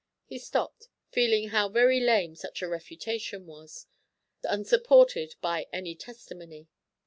[0.25, 3.85] He stopped, feeling how very lame such a refutation was,
[4.43, 6.69] unsupported by any testimony.